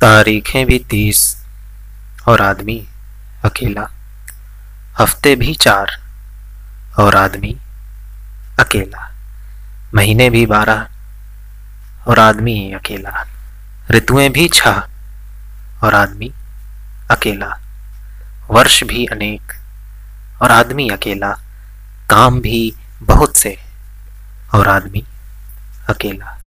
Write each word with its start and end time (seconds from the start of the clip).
तारीखें 0.00 0.66
भी 0.66 0.78
तीस 0.78 1.46
और 2.28 2.40
आदमी 2.40 2.88
अकेला। 3.44 3.88
हफ़्ते 4.98 5.36
भी 5.36 5.54
चार 5.54 6.00
और 6.98 7.16
आदमी 7.16 7.56
अकेला। 8.58 9.10
महीने 9.94 10.30
भी 10.30 10.46
बारह 10.46 10.86
और 12.08 12.18
आदमी 12.18 12.72
अकेला। 12.72 13.26
ऋतुएँ 13.90 14.28
भी 14.28 14.48
छह 14.48 14.82
और 15.82 15.94
आदमी 15.94 16.32
अकेला। 17.10 17.58
वर्ष 18.50 18.84
भी 18.84 19.06
अनेक 19.06 19.52
और 20.42 20.52
आदमी 20.52 20.88
अकेला। 20.88 21.32
काम 22.10 22.40
भी 22.40 22.74
बहुत 23.02 23.36
से 23.36 23.58
और 24.54 24.68
आदमी 24.68 25.04
अकेला। 25.90 26.38